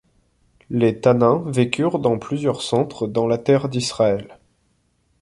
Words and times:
Les 0.71 0.99
Tannaim 0.99 1.43
vécurent 1.51 1.99
dans 1.99 2.17
plusieurs 2.17 2.63
centres 2.63 3.05
dans 3.05 3.27
la 3.27 3.37
terre 3.37 3.69
d'Israël. 3.69 4.39